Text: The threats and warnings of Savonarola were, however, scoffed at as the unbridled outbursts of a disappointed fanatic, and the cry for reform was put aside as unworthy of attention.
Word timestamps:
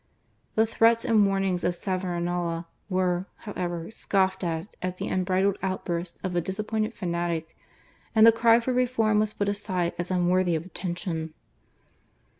The 0.55 0.65
threats 0.65 1.05
and 1.05 1.27
warnings 1.27 1.63
of 1.63 1.75
Savonarola 1.75 2.65
were, 2.89 3.27
however, 3.35 3.91
scoffed 3.91 4.43
at 4.43 4.75
as 4.81 4.95
the 4.95 5.09
unbridled 5.09 5.59
outbursts 5.61 6.19
of 6.23 6.35
a 6.35 6.41
disappointed 6.41 6.95
fanatic, 6.95 7.55
and 8.15 8.25
the 8.25 8.31
cry 8.31 8.59
for 8.59 8.73
reform 8.73 9.19
was 9.19 9.33
put 9.33 9.47
aside 9.47 9.93
as 9.99 10.09
unworthy 10.09 10.55
of 10.55 10.65
attention. 10.65 11.35